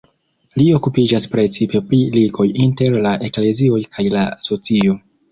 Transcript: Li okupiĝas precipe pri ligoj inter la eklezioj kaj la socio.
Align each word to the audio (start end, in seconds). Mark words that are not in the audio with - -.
Li 0.59 0.63
okupiĝas 0.75 1.25
precipe 1.33 1.81
pri 1.91 1.99
ligoj 2.15 2.45
inter 2.63 2.95
la 3.07 3.11
eklezioj 3.27 3.83
kaj 3.97 4.07
la 4.15 4.23
socio. 4.47 4.97